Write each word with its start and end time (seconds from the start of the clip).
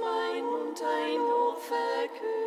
mein 0.00 0.44
und 0.44 0.80
ein 0.80 1.18
Lob 1.18 1.58
verkündet. 1.58 2.41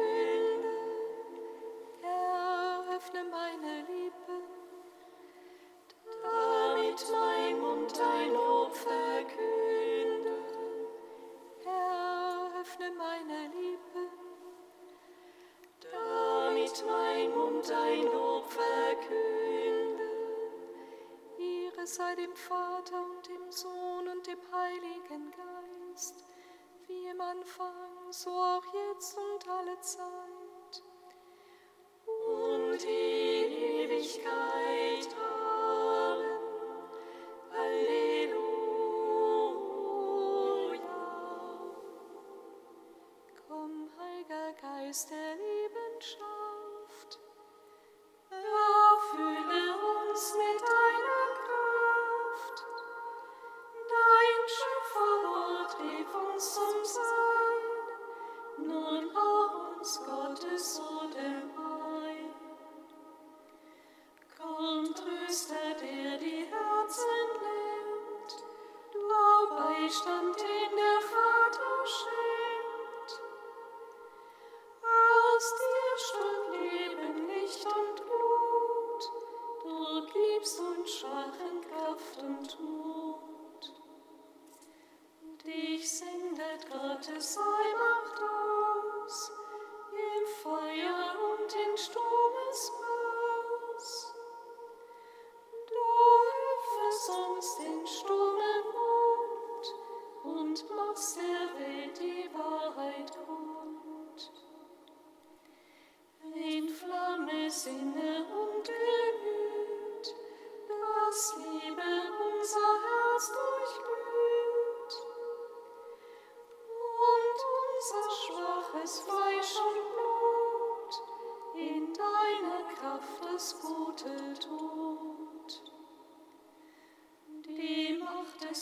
auch 28.55 28.63
jetzt 28.73 29.17
und 29.17 29.49
alle 29.49 29.79
Zeit. 29.81 30.14
stand 69.89 70.54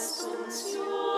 Lasst 0.00 0.22
uns 0.22 0.72
Jubeln. 0.72 1.09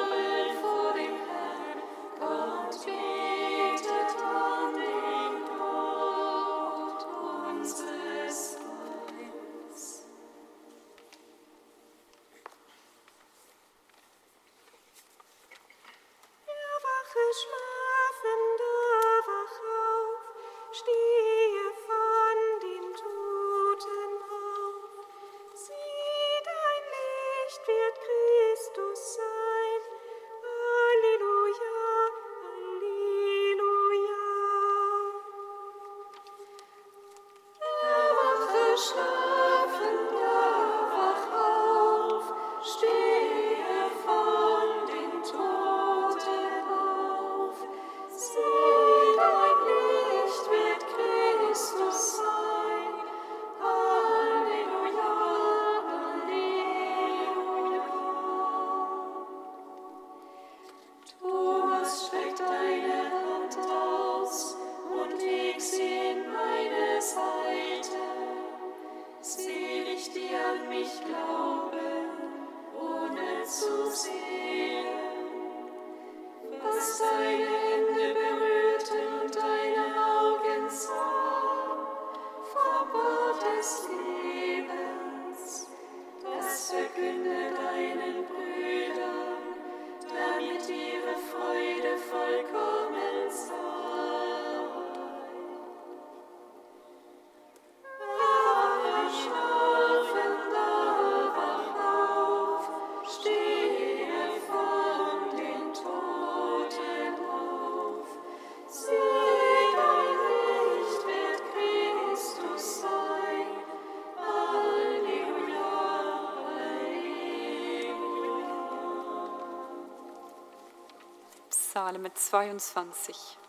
Male 121.93 122.05
mit 122.05 122.17
22. 122.17 123.42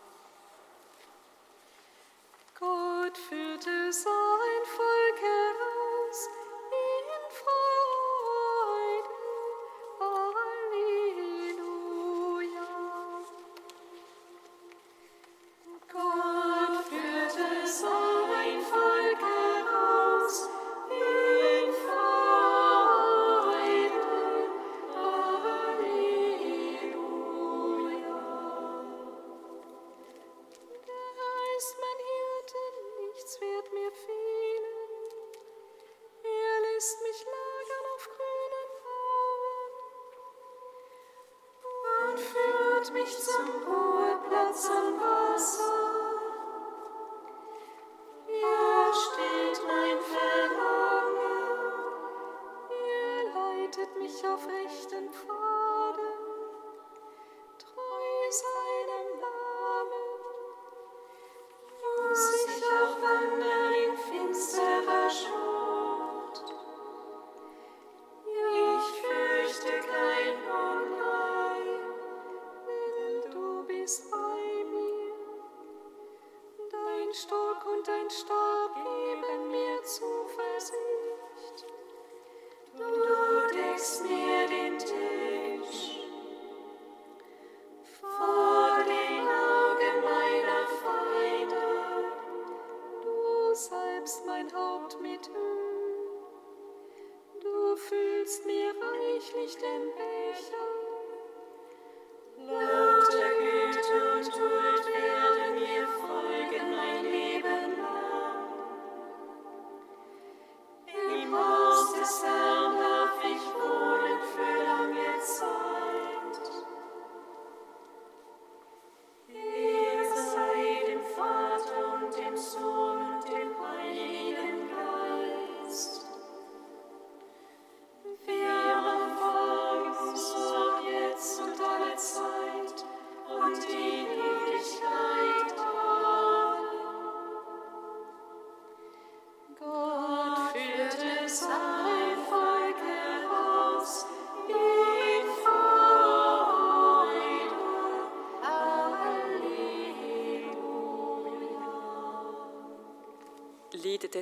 führt 42.16 42.92
mich 42.92 43.18
zum 43.18 43.62
Ruheplatz 43.66 44.68
am 44.70 45.00
Wasser. 45.00 45.63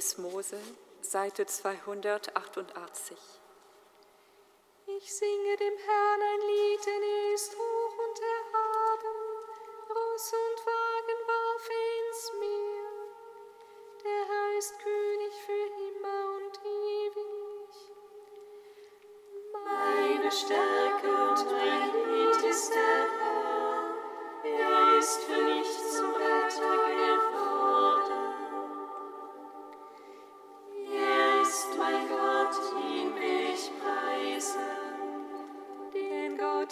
des 0.03 0.19
Mose, 0.19 0.59
Seite 1.01 1.47
288. 1.47 3.17
Ich 4.99 5.15
singe 5.15 5.57
dem 5.57 5.77
Herrn 5.79 6.23
ein 6.23 6.41
Lied, 6.41 6.87
in 6.87 7.03
er 7.03 7.35
ist 7.35 7.55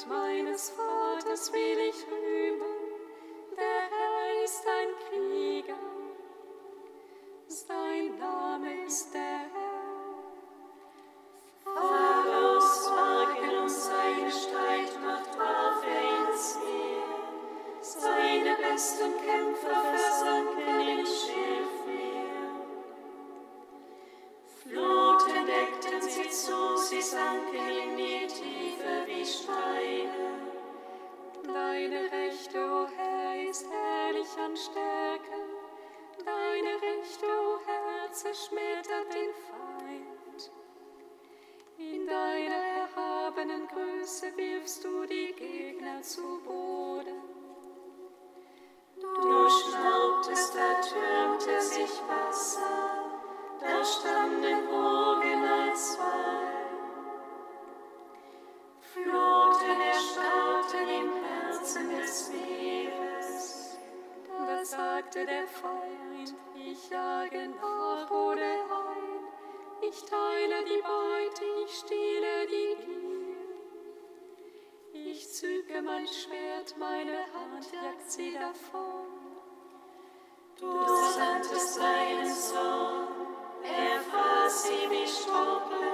meines 0.07 0.71
Vaters 0.71 1.53
will 1.53 1.79
ich 1.89 2.07
rühmen, 2.07 2.77
der 3.57 3.81
Herr 3.91 4.45
ist 4.45 4.65
ein 4.67 4.89
Krieger, 5.09 5.79
sein 7.47 8.19
Name 8.19 8.85
ist 8.87 9.13
der 9.15 9.30
und 77.55 77.65
jagt 77.73 78.11
sie 78.11 78.35
davon. 78.35 79.21
Du 80.59 80.67
sandtest 81.17 81.79
deinen 81.79 82.35
Sohn, 82.35 83.09
er 83.63 84.01
fraß 84.01 84.65
sie 84.65 84.91
wie 84.91 85.07
Strumpel, 85.07 85.89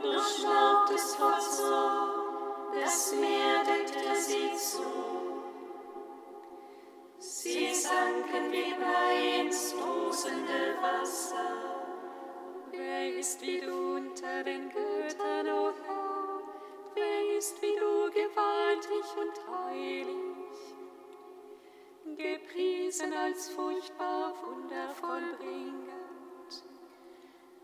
durchschnaubtest 0.00 1.16
vor 1.16 1.38
Zorn, 1.38 2.72
das 2.72 3.14
Meer 3.14 3.64
deckte 3.64 4.16
sie 4.16 4.56
zu. 4.56 4.82
Sie 7.18 7.74
sanken 7.74 8.50
wie 8.50 8.72
Blei 8.74 9.40
ins 9.40 9.72
tosende 9.72 10.76
Wasser. 10.80 11.76
Wer 12.70 13.16
ist 13.18 13.40
wie 13.42 13.60
du 13.60 13.96
unter 13.96 14.42
den 14.44 14.70
Göttern, 14.70 15.48
o 15.48 15.68
oh 15.68 15.72
Herr? 15.84 16.40
Wer 16.94 17.36
ist 17.36 17.60
wie 17.60 17.76
du 17.76 18.10
gewaltig 18.10 19.04
und 19.20 19.54
heilig? 19.54 20.35
gepriesen 22.14 23.12
als 23.12 23.48
furchtbar 23.50 24.32
wundervoll 24.42 25.34
bringend. 25.38 25.90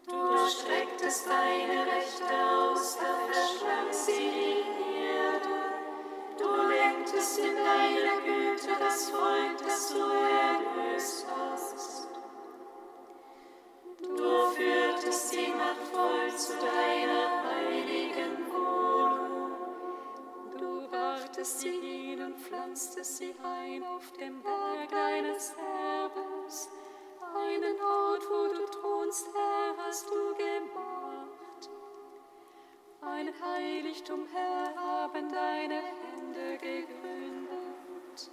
Du 0.07 0.49
strecktest 0.49 1.29
deine 1.29 1.87
Rechte 1.87 2.25
aus, 2.25 2.99
da 2.99 3.15
verschlang 3.31 3.93
sie 3.93 4.31
die 4.35 4.97
Erde. 4.99 5.59
Du 6.39 6.51
lenktest 6.67 7.39
in 7.39 7.55
deiner 7.55 8.21
Güte 8.25 8.77
das 8.81 9.11
Volk, 9.11 9.59
das 9.65 9.93
du 9.93 10.01
erlöst 10.01 11.27
hast. 11.31 12.09
Du 14.01 14.51
führtest 14.57 15.29
sie 15.31 15.49
machtvoll 15.49 16.37
zu 16.37 16.53
deiner 16.59 17.45
heiligen 17.45 18.42
brachtest 20.93 21.61
sie 21.61 21.71
hin 21.71 22.21
und 22.23 22.37
pflanztest 22.37 23.17
sie 23.17 23.35
ein 23.43 23.83
auf 23.83 24.13
dem 24.13 24.43
Berg 24.43 24.91
deines 24.91 25.55
Erbes, 25.57 26.69
einen 27.35 27.81
Ort, 27.81 28.23
wo 28.29 28.53
du 28.53 28.67
thronst, 28.67 29.27
Herr, 29.35 29.75
hast 29.85 30.07
du 30.11 30.35
gemacht. 30.35 31.71
Ein 33.01 33.33
Heiligtum, 33.43 34.27
Herr, 34.33 34.75
haben 34.77 35.33
deine 35.33 35.81
Hände 35.81 36.59
gegründet. 36.59 38.31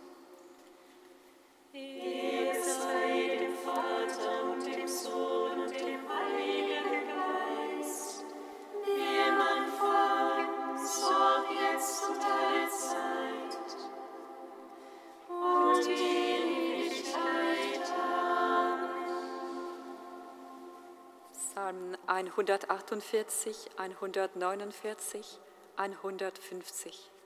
148, 22.28 23.70
149, 23.78 25.40
150. 25.78 27.19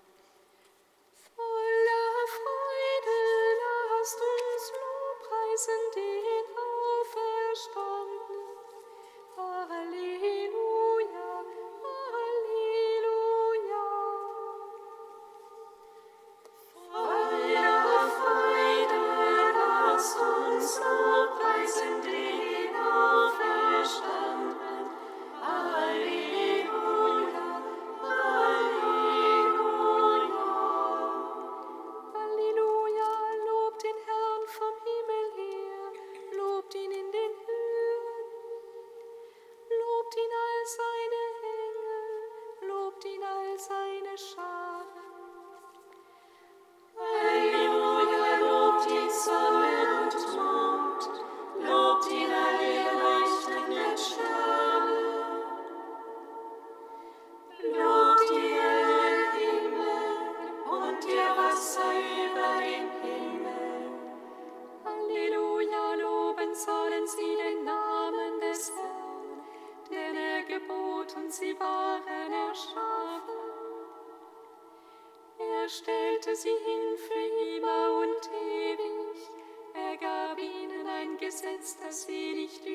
ihn 76.41 76.97
für 76.97 77.57
immer 77.57 77.99
und 78.01 78.29
ewig. 78.33 79.29
Er 79.75 79.97
gab 79.97 80.39
ihnen 80.39 80.87
ein 80.87 81.17
Gesetz, 81.19 81.77
das 81.77 82.05
sie 82.05 82.33
nicht 82.33 82.65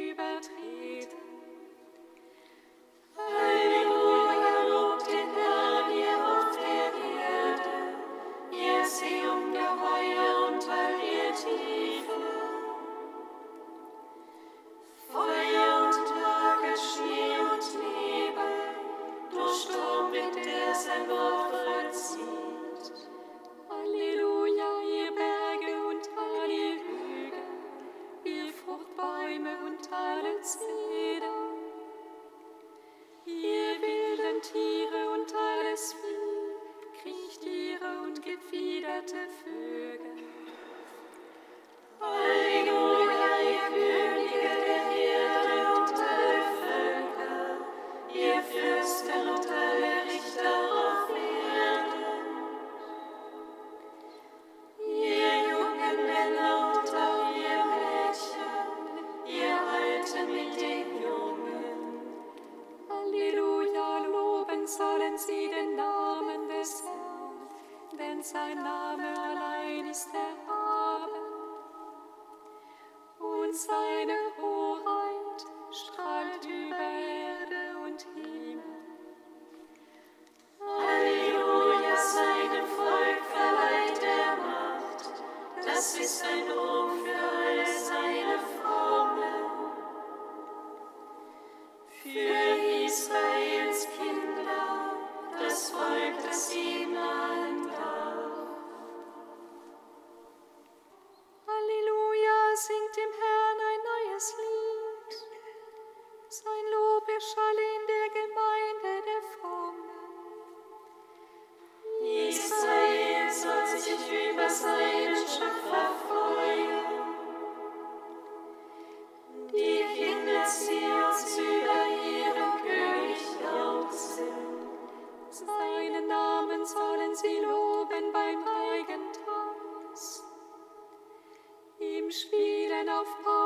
of 133.00 133.06
God. 133.24 133.37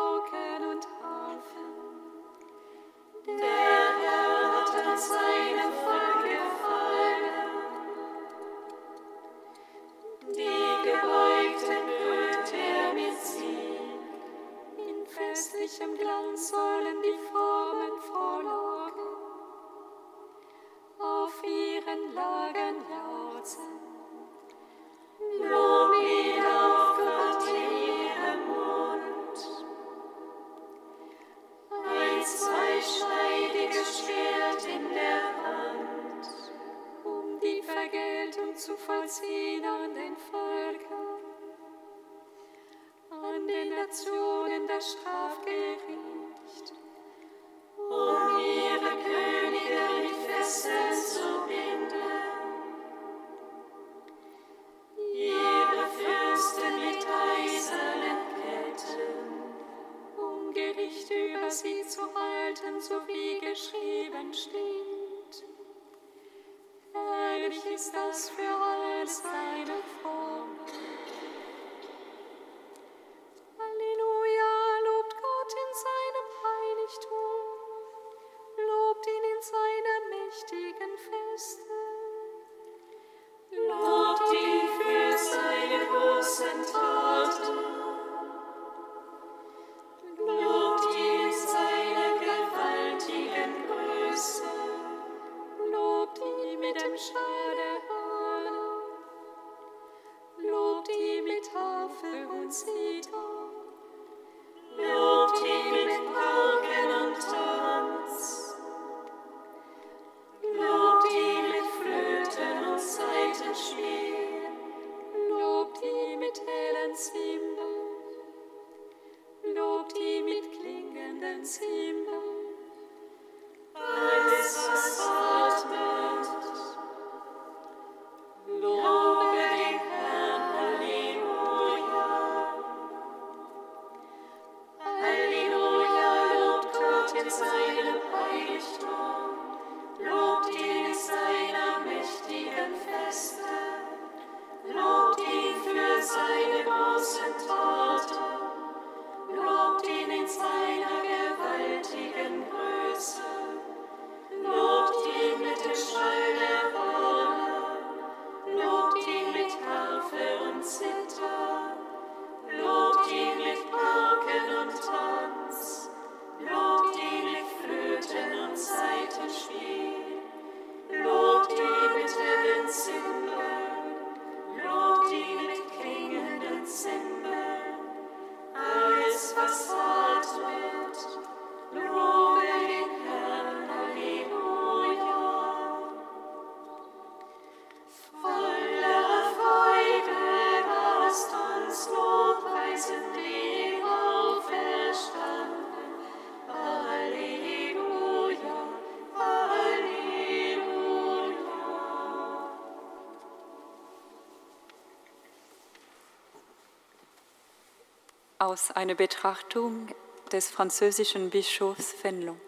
Aus 208.53 208.71
einer 208.71 208.95
Betrachtung 208.95 209.89
des 210.31 210.51
französischen 210.51 211.31
Bischofs 211.31 211.91
Fenelon 211.91 212.39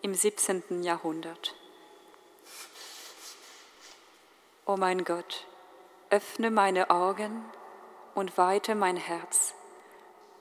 im 0.00 0.14
17. 0.14 0.82
Jahrhundert. 0.82 1.54
O 4.64 4.78
mein 4.78 5.04
Gott, 5.04 5.46
öffne 6.08 6.50
meine 6.50 6.88
Augen 6.88 7.44
und 8.14 8.38
weite 8.38 8.74
mein 8.74 8.96
Herz, 8.96 9.52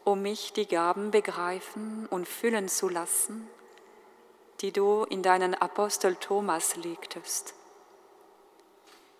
um 0.05 0.21
mich 0.21 0.53
die 0.53 0.65
Gaben 0.65 1.11
begreifen 1.11 2.07
und 2.07 2.25
füllen 2.25 2.69
zu 2.69 2.87
lassen, 2.87 3.49
die 4.61 4.71
du 4.71 5.03
in 5.03 5.21
deinen 5.21 5.55
Apostel 5.55 6.15
Thomas 6.15 6.77
legtest. 6.77 7.53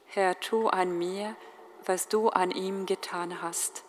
Herr, 0.06 0.40
tu 0.40 0.70
an 0.70 0.98
mir, 0.98 1.36
was 1.86 2.08
du 2.08 2.30
an 2.30 2.50
ihm 2.50 2.86
getan 2.86 3.42
hast. 3.42 3.84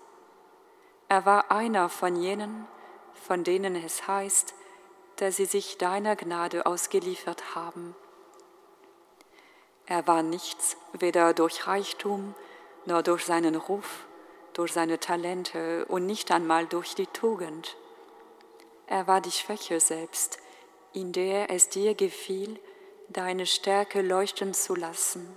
Er 1.11 1.27
war 1.27 1.51
einer 1.51 1.89
von 1.89 2.15
jenen, 2.15 2.69
von 3.15 3.43
denen 3.43 3.75
es 3.75 4.07
heißt, 4.07 4.55
dass 5.17 5.39
sie 5.39 5.45
sich 5.45 5.77
deiner 5.77 6.15
Gnade 6.15 6.67
ausgeliefert 6.67 7.57
haben. 7.57 7.97
Er 9.87 10.07
war 10.07 10.23
nichts, 10.23 10.77
weder 10.93 11.35
durch 11.35 11.67
Reichtum 11.67 12.37
noch 12.87 13.03
durch 13.03 13.25
seinen 13.25 13.57
Ruf, 13.57 14.07
durch 14.53 14.73
seine 14.73 15.01
Talente 15.01 15.85
und 15.87 16.07
nicht 16.07 16.31
einmal 16.31 16.67
durch 16.67 16.95
die 16.95 17.09
Tugend. 17.09 17.77
Er 18.87 19.09
war 19.09 19.21
die 19.21 19.33
Schwäche 19.33 19.81
selbst, 19.81 20.39
in 20.93 21.11
der 21.11 21.51
es 21.51 21.69
dir 21.69 21.97
gefiel, 21.97 22.61
deine 23.09 23.47
Stärke 23.47 24.01
leuchten 24.01 24.55
zu 24.55 24.77
lassen. 24.77 25.29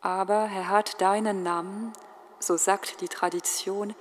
Aber 0.00 0.50
er 0.52 0.68
hat 0.68 1.00
deinen 1.00 1.44
Namen, 1.44 1.92
so 2.42 2.56
sagt 2.56 3.00
die 3.00 3.08
Tradition, 3.08 3.94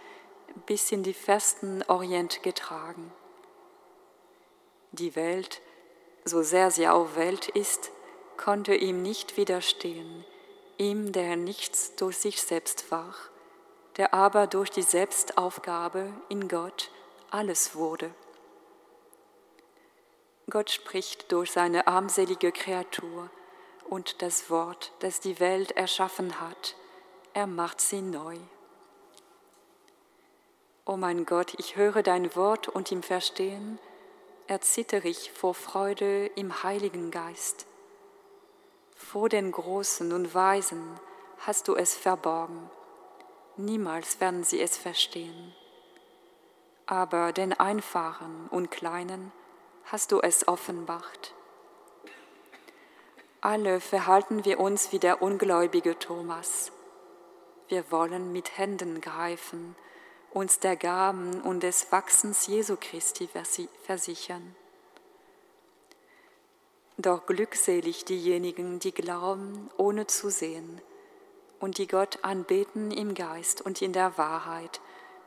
bis 0.65 0.91
in 0.91 1.03
die 1.03 1.13
festen 1.13 1.83
Orient 1.87 2.43
getragen. 2.43 3.11
Die 4.91 5.15
Welt, 5.15 5.61
so 6.25 6.41
sehr 6.41 6.71
sie 6.71 6.87
auch 6.87 7.15
Welt 7.15 7.47
ist, 7.47 7.91
konnte 8.37 8.75
ihm 8.75 9.01
nicht 9.01 9.37
widerstehen, 9.37 10.25
ihm, 10.77 11.11
der 11.11 11.35
nichts 11.35 11.95
durch 11.95 12.17
sich 12.17 12.41
selbst 12.41 12.91
war, 12.91 13.13
der 13.97 14.13
aber 14.13 14.47
durch 14.47 14.71
die 14.71 14.81
Selbstaufgabe 14.81 16.11
in 16.27 16.47
Gott 16.47 16.91
alles 17.29 17.75
wurde. 17.75 18.13
Gott 20.49 20.69
spricht 20.69 21.31
durch 21.31 21.51
seine 21.51 21.87
armselige 21.87 22.51
Kreatur 22.51 23.29
und 23.89 24.21
das 24.21 24.49
Wort, 24.49 24.91
das 24.99 25.19
die 25.19 25.39
Welt 25.39 25.71
erschaffen 25.71 26.41
hat, 26.41 26.75
er 27.33 27.47
macht 27.47 27.81
sie 27.81 28.01
neu. 28.01 28.37
O 30.85 30.97
mein 30.97 31.25
Gott, 31.25 31.53
ich 31.57 31.75
höre 31.75 32.03
dein 32.03 32.35
Wort 32.35 32.67
und 32.67 32.91
im 32.91 33.03
Verstehen 33.03 33.79
erzittere 34.47 35.07
ich 35.07 35.31
vor 35.31 35.53
Freude 35.53 36.25
im 36.35 36.63
Heiligen 36.63 37.11
Geist. 37.11 37.65
Vor 38.95 39.29
den 39.29 39.51
Großen 39.51 40.11
und 40.11 40.33
Weisen 40.35 40.99
hast 41.39 41.67
du 41.67 41.75
es 41.75 41.95
verborgen. 41.95 42.69
Niemals 43.55 44.19
werden 44.19 44.43
sie 44.43 44.59
es 44.59 44.77
verstehen. 44.77 45.53
Aber 46.85 47.31
den 47.31 47.53
Einfachen 47.53 48.47
und 48.49 48.71
Kleinen 48.71 49.31
hast 49.85 50.11
du 50.11 50.19
es 50.19 50.47
offenbart. 50.47 51.33
Alle 53.39 53.79
verhalten 53.79 54.45
wir 54.45 54.59
uns 54.59 54.91
wie 54.91 54.99
der 54.99 55.21
ungläubige 55.21 55.97
Thomas. 55.97 56.71
Wir 57.71 57.89
wollen 57.89 58.33
mit 58.33 58.57
Händen 58.57 58.99
greifen, 58.99 59.77
uns 60.31 60.59
der 60.59 60.75
Gaben 60.75 61.39
und 61.39 61.63
des 61.63 61.89
Wachsens 61.89 62.45
Jesu 62.47 62.75
Christi 62.77 63.29
versichern. 63.85 64.57
Doch 66.97 67.25
glückselig 67.25 68.03
diejenigen, 68.03 68.79
die 68.79 68.91
glauben, 68.91 69.69
ohne 69.77 70.05
zu 70.05 70.29
sehen, 70.29 70.81
und 71.61 71.77
die 71.77 71.87
Gott 71.87 72.19
anbeten 72.23 72.91
im 72.91 73.13
Geist 73.13 73.61
und 73.61 73.81
in 73.81 73.93
der 73.93 74.17
Wahrheit 74.17 74.81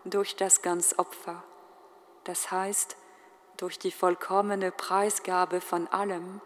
durch 0.04 0.36
das 0.36 0.60
Ganzopfer, 0.60 1.42
das 2.24 2.50
heißt 2.50 2.98
durch 3.56 3.78
die 3.78 3.90
vollkommene 3.90 4.70
Preisgabe 4.70 5.62
von 5.62 5.88
allem, 5.88 6.42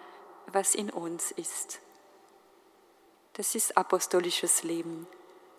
was 0.47 0.77
in 0.77 0.91
uns 0.91 1.33
ist. 1.33 1.81
Das 3.33 3.57
ist 3.57 3.77
apostolisches 3.77 4.63
Leben, 4.63 5.09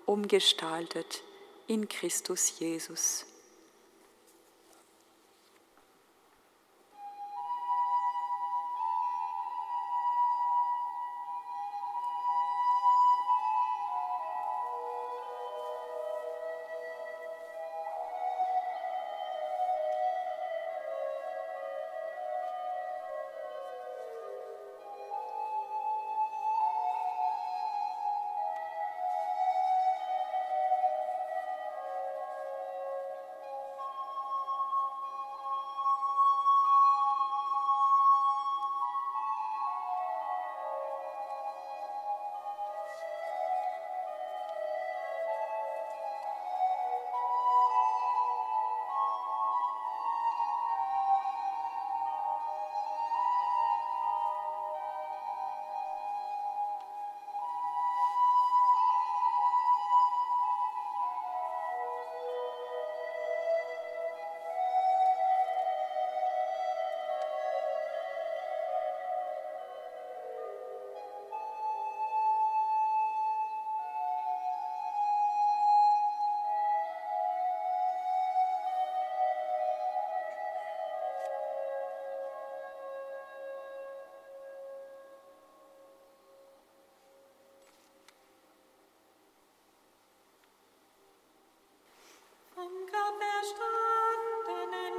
umgestaltet 0.09 1.21
in 1.67 1.87
Christus 1.87 2.59
Jesus. 2.59 3.25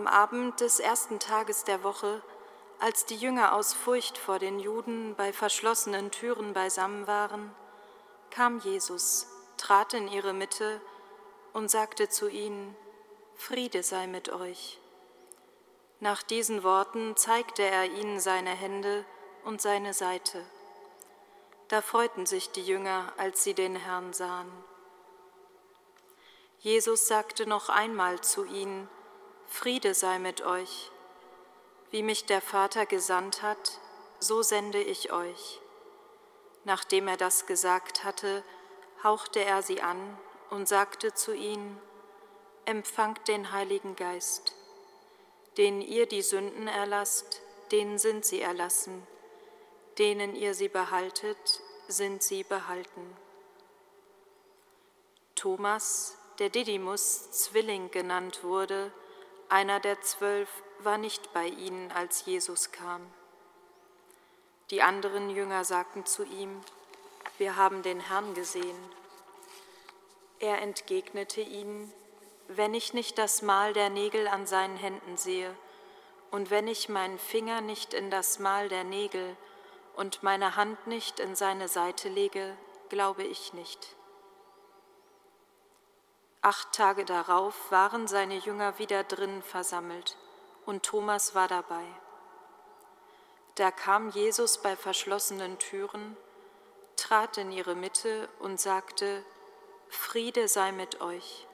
Am 0.00 0.06
Abend 0.06 0.60
des 0.60 0.80
ersten 0.80 1.18
Tages 1.18 1.64
der 1.64 1.82
Woche, 1.82 2.22
Als 2.78 3.04
die 3.04 3.16
Jünger 3.16 3.52
aus 3.52 3.74
Furcht 3.74 4.16
vor 4.16 4.38
den 4.38 4.58
Juden 4.58 5.14
bei 5.14 5.30
verschlossenen 5.30 6.10
Türen 6.10 6.54
beisammen 6.54 7.06
waren, 7.06 7.54
kam 8.30 8.60
Jesus, 8.60 9.26
trat 9.58 9.92
in 9.92 10.08
ihre 10.08 10.32
Mitte 10.32 10.80
und 11.52 11.70
sagte 11.70 12.08
zu 12.08 12.28
ihnen, 12.28 12.74
Friede 13.34 13.82
sei 13.82 14.06
mit 14.06 14.30
euch. 14.30 14.80
Nach 15.98 16.22
diesen 16.22 16.62
Worten 16.64 17.14
zeigte 17.18 17.62
er 17.62 17.84
ihnen 17.84 18.20
seine 18.20 18.52
Hände 18.52 19.04
und 19.44 19.60
seine 19.60 19.92
Seite. 19.92 20.42
Da 21.68 21.82
freuten 21.82 22.24
sich 22.24 22.50
die 22.52 22.64
Jünger, 22.64 23.12
als 23.18 23.44
sie 23.44 23.52
den 23.52 23.76
Herrn 23.76 24.14
sahen. 24.14 24.50
Jesus 26.60 27.06
sagte 27.06 27.46
noch 27.46 27.68
einmal 27.68 28.22
zu 28.22 28.46
ihnen, 28.46 28.88
Friede 29.50 29.94
sei 29.94 30.18
mit 30.20 30.42
euch. 30.42 30.90
Wie 31.90 32.02
mich 32.02 32.24
der 32.24 32.40
Vater 32.40 32.86
gesandt 32.86 33.42
hat, 33.42 33.78
so 34.20 34.42
sende 34.42 34.80
ich 34.80 35.12
euch. 35.12 35.60
Nachdem 36.64 37.08
er 37.08 37.16
das 37.16 37.46
gesagt 37.46 38.04
hatte, 38.04 38.44
hauchte 39.02 39.44
er 39.44 39.62
sie 39.62 39.82
an 39.82 40.16
und 40.50 40.68
sagte 40.68 41.12
zu 41.12 41.34
ihnen, 41.34 41.78
Empfangt 42.64 43.26
den 43.26 43.50
Heiligen 43.50 43.96
Geist. 43.96 44.54
Denen 45.56 45.80
ihr 45.80 46.06
die 46.06 46.22
Sünden 46.22 46.68
erlasst, 46.68 47.42
denen 47.72 47.98
sind 47.98 48.24
sie 48.24 48.40
erlassen. 48.40 49.04
Denen 49.98 50.36
ihr 50.36 50.54
sie 50.54 50.68
behaltet, 50.68 51.60
sind 51.88 52.22
sie 52.22 52.44
behalten. 52.44 53.16
Thomas, 55.34 56.16
der 56.38 56.50
Didymus 56.50 57.32
Zwilling 57.32 57.90
genannt 57.90 58.44
wurde, 58.44 58.92
einer 59.50 59.80
der 59.80 60.00
zwölf, 60.00 60.48
war 60.78 60.96
nicht 60.96 61.32
bei 61.32 61.46
ihnen, 61.46 61.92
als 61.92 62.24
Jesus 62.24 62.72
kam. 62.72 63.02
Die 64.70 64.82
anderen 64.82 65.30
Jünger 65.30 65.64
sagten 65.64 66.06
zu 66.06 66.24
ihm, 66.24 66.60
wir 67.38 67.56
haben 67.56 67.82
den 67.82 68.00
Herrn 68.00 68.34
gesehen. 68.34 68.78
Er 70.38 70.62
entgegnete 70.62 71.40
ihnen, 71.40 71.92
wenn 72.48 72.74
ich 72.74 72.94
nicht 72.94 73.18
das 73.18 73.42
Mal 73.42 73.72
der 73.72 73.90
Nägel 73.90 74.28
an 74.28 74.46
seinen 74.46 74.76
Händen 74.76 75.16
sehe 75.16 75.54
und 76.30 76.50
wenn 76.50 76.68
ich 76.68 76.88
meinen 76.88 77.18
Finger 77.18 77.60
nicht 77.60 77.92
in 77.92 78.10
das 78.10 78.38
Mal 78.38 78.68
der 78.68 78.84
Nägel 78.84 79.36
und 79.96 80.22
meine 80.22 80.56
Hand 80.56 80.86
nicht 80.86 81.20
in 81.20 81.34
seine 81.34 81.68
Seite 81.68 82.08
lege, 82.08 82.56
glaube 82.88 83.24
ich 83.24 83.52
nicht. 83.52 83.96
Acht 86.42 86.72
Tage 86.72 87.04
darauf 87.04 87.70
waren 87.70 88.08
seine 88.08 88.36
Jünger 88.36 88.78
wieder 88.78 89.04
drinnen 89.04 89.42
versammelt 89.42 90.16
und 90.64 90.82
Thomas 90.82 91.34
war 91.34 91.48
dabei. 91.48 91.84
Da 93.56 93.70
kam 93.70 94.08
Jesus 94.08 94.56
bei 94.56 94.74
verschlossenen 94.74 95.58
Türen, 95.58 96.16
trat 96.96 97.36
in 97.36 97.52
ihre 97.52 97.74
Mitte 97.74 98.26
und 98.38 98.58
sagte, 98.58 99.22
Friede 99.88 100.48
sei 100.48 100.72
mit 100.72 101.02
euch. 101.02 101.46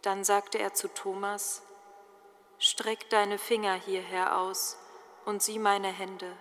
Dann 0.00 0.24
sagte 0.24 0.58
er 0.58 0.72
zu 0.72 0.88
Thomas, 0.88 1.62
Streck 2.58 3.10
deine 3.10 3.36
Finger 3.36 3.74
hierher 3.74 4.38
aus 4.38 4.78
und 5.26 5.42
sieh 5.42 5.58
meine 5.58 5.88
Hände. 5.88 6.32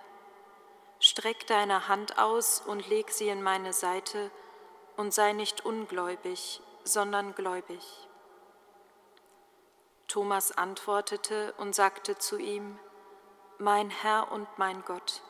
Streck 1.01 1.45
deine 1.47 1.89
Hand 1.89 2.17
aus 2.17 2.61
und 2.61 2.87
leg 2.87 3.11
sie 3.11 3.27
in 3.27 3.43
meine 3.43 3.73
Seite 3.73 4.31
und 4.95 5.13
sei 5.13 5.33
nicht 5.33 5.65
ungläubig, 5.65 6.61
sondern 6.85 7.35
gläubig. 7.35 7.83
Thomas 10.07 10.57
antwortete 10.57 11.53
und 11.57 11.75
sagte 11.75 12.17
zu 12.17 12.37
ihm, 12.37 12.79
Mein 13.57 13.89
Herr 13.89 14.31
und 14.31 14.47
mein 14.57 14.85
Gott. 14.85 15.21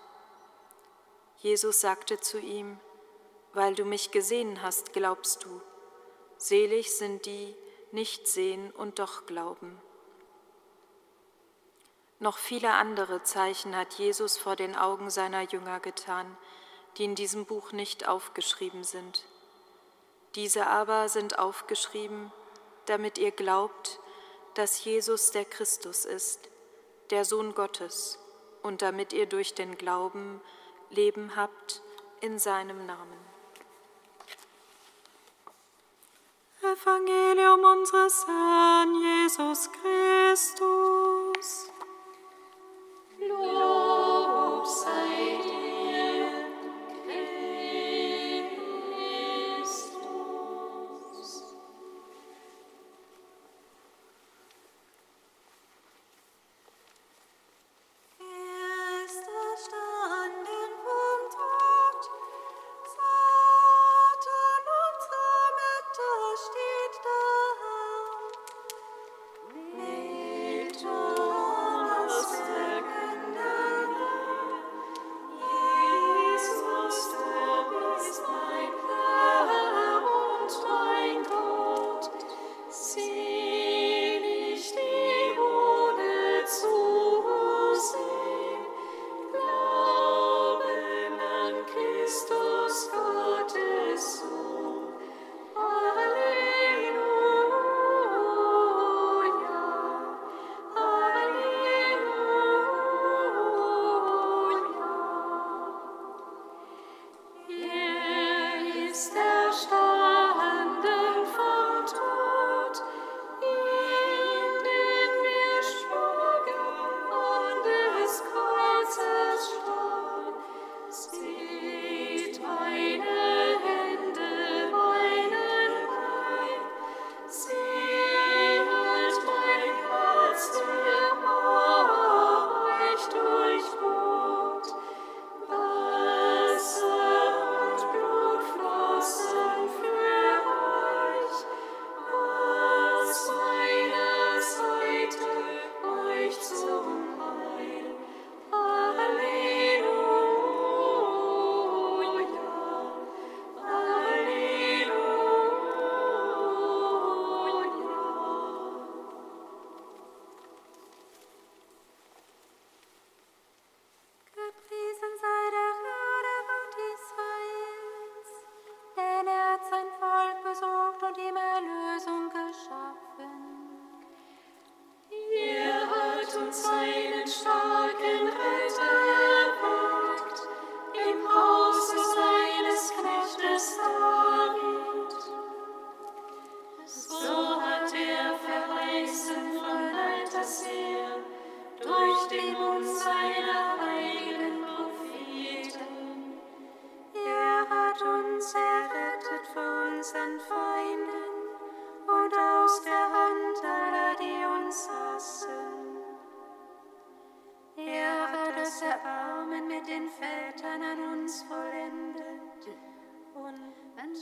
Jesus 1.38 1.82
sagte 1.82 2.20
zu 2.20 2.40
ihm, 2.40 2.80
Weil 3.54 3.74
du 3.74 3.86
mich 3.86 4.12
gesehen 4.12 4.62
hast, 4.62 4.94
glaubst 4.94 5.44
du. 5.44 5.62
Selig 6.38 6.96
sind 6.96 7.26
die, 7.26 7.56
nicht 7.92 8.28
sehen 8.28 8.72
und 8.72 9.00
doch 9.00 9.26
glauben. 9.26 9.82
Noch 12.20 12.38
viele 12.38 12.74
andere 12.74 13.24
Zeichen 13.24 13.76
hat 13.76 13.94
Jesus 13.94 14.38
vor 14.38 14.56
den 14.56 14.76
Augen 14.76 15.10
seiner 15.10 15.42
Jünger 15.42 15.80
getan, 15.80 16.38
die 16.98 17.06
in 17.06 17.16
diesem 17.16 17.46
Buch 17.46 17.72
nicht 17.72 18.08
aufgeschrieben 18.08 18.84
sind. 18.84 19.26
Diese 20.36 20.68
aber 20.68 21.08
sind 21.08 21.40
aufgeschrieben, 21.40 22.32
damit 22.88 23.18
ihr 23.18 23.32
glaubt, 23.32 24.00
dass 24.54 24.84
Jesus 24.84 25.32
der 25.32 25.46
Christus 25.46 26.06
ist, 26.06 26.50
der 27.10 27.24
Sohn 27.24 27.56
Gottes, 27.56 28.20
und 28.62 28.82
damit 28.82 29.14
ihr 29.14 29.28
durch 29.28 29.54
den 29.54 29.78
Glauben 29.78 30.42
Leben 30.90 31.36
habt 31.36 31.82
in 32.22 32.38
seinem 32.40 32.86
Namen. 32.86 33.26
Evangelium 36.62 37.64
unseres 37.64 38.26
Herrn 38.28 38.96
Jesus 38.96 39.70
Christus. 39.72 40.75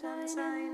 sunshine 0.03 0.72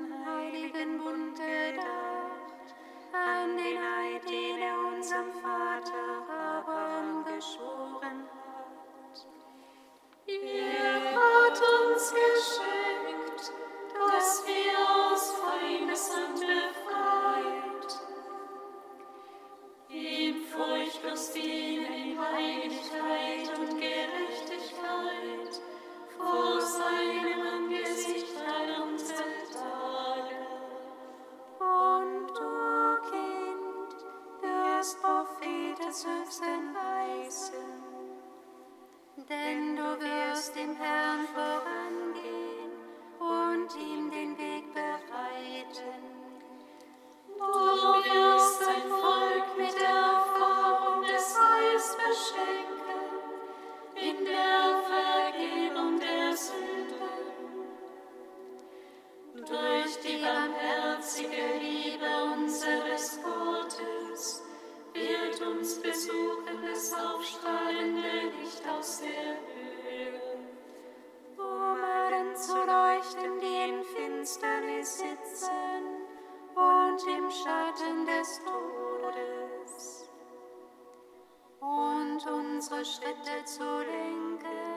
Schritte 82.77 83.43
zu 83.45 83.63
lenken 83.63 84.68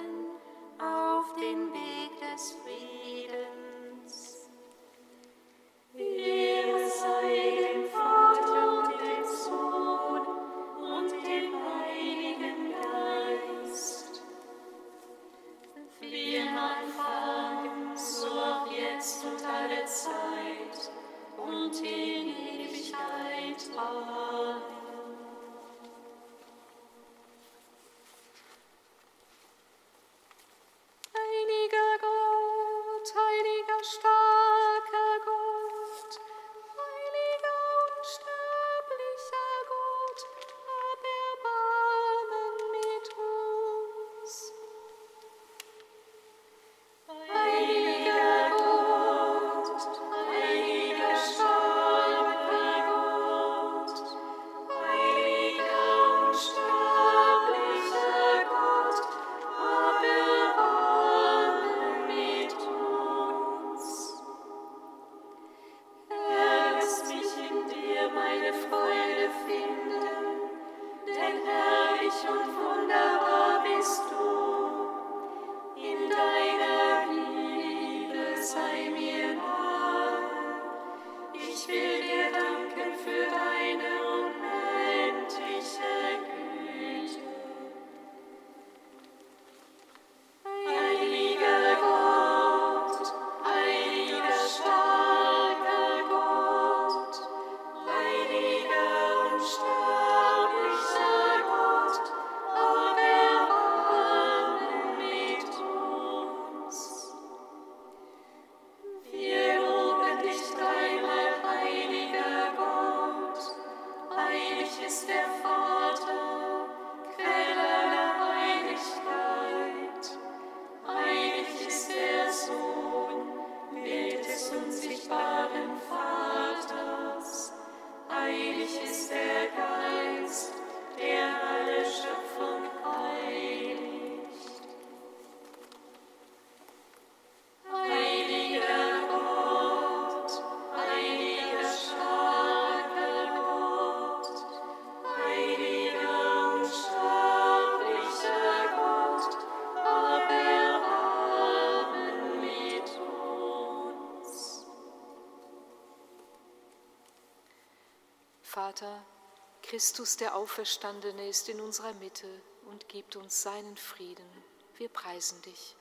Christus 159.73 160.19
der 160.19 160.37
Auferstandene 160.37 161.29
ist 161.29 161.49
in 161.49 161.59
unserer 161.59 161.95
Mitte 161.95 162.27
und 162.67 162.91
gibt 162.91 163.17
uns 163.17 163.41
seinen 163.41 163.79
Frieden. 163.79 164.29
Wir 164.77 164.91
preisen 164.91 165.41
dich. 165.41 165.77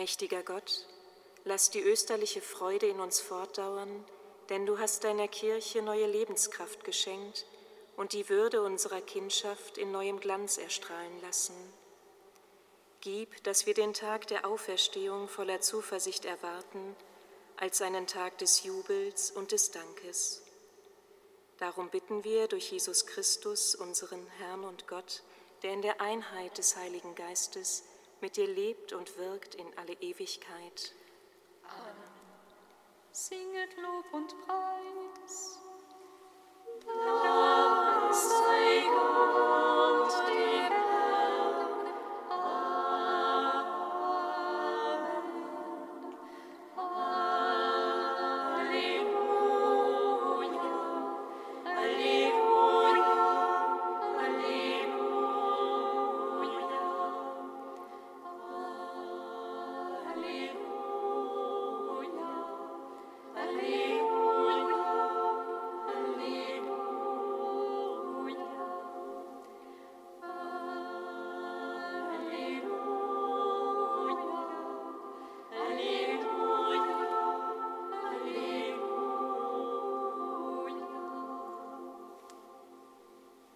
Allmächtiger 0.00 0.42
Gott, 0.42 0.86
lass 1.44 1.68
die 1.68 1.82
österliche 1.82 2.40
Freude 2.40 2.86
in 2.86 3.00
uns 3.00 3.20
fortdauern, 3.20 4.02
denn 4.48 4.64
du 4.64 4.78
hast 4.78 5.04
deiner 5.04 5.28
Kirche 5.28 5.82
neue 5.82 6.06
Lebenskraft 6.06 6.84
geschenkt 6.84 7.44
und 7.98 8.14
die 8.14 8.30
Würde 8.30 8.62
unserer 8.62 9.02
Kindschaft 9.02 9.76
in 9.76 9.92
neuem 9.92 10.18
Glanz 10.18 10.56
erstrahlen 10.56 11.20
lassen. 11.20 11.54
Gib, 13.02 13.44
dass 13.44 13.66
wir 13.66 13.74
den 13.74 13.92
Tag 13.92 14.26
der 14.28 14.46
Auferstehung 14.46 15.28
voller 15.28 15.60
Zuversicht 15.60 16.24
erwarten, 16.24 16.96
als 17.58 17.82
einen 17.82 18.06
Tag 18.06 18.38
des 18.38 18.64
Jubels 18.64 19.30
und 19.30 19.52
des 19.52 19.70
Dankes. 19.70 20.40
Darum 21.58 21.90
bitten 21.90 22.24
wir 22.24 22.48
durch 22.48 22.72
Jesus 22.72 23.04
Christus, 23.04 23.74
unseren 23.74 24.26
Herrn 24.38 24.64
und 24.64 24.88
Gott, 24.88 25.22
der 25.62 25.74
in 25.74 25.82
der 25.82 26.00
Einheit 26.00 26.56
des 26.56 26.74
Heiligen 26.76 27.14
Geistes 27.14 27.82
mit 28.22 28.36
dir 28.36 28.46
lebt 28.46 28.92
und 28.92 29.16
wirkt 29.18 29.54
in 29.54 29.66
alle 29.76 29.94
Ewigkeit. 29.94 30.94
Amen. 31.64 32.10
Singet 33.12 33.76
Lob 33.76 34.04
und 34.12 34.34
Preis. 34.46 35.58
Amen. 36.86 37.49